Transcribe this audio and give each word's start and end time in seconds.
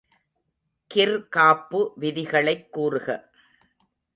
கிர்காப்பு 0.93 1.91
விதிகளைக் 1.95 2.73
கூறுக. 2.73 3.31